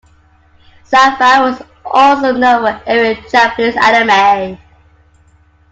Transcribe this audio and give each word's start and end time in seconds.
Syfy 0.91 1.41
was 1.41 1.61
also 1.85 2.31
known 2.33 2.61
for 2.63 2.89
airing 2.89 3.23
Japanese 3.29 3.75
anime. 3.79 4.57